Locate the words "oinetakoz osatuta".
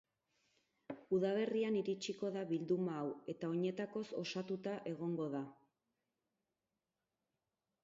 3.51-4.75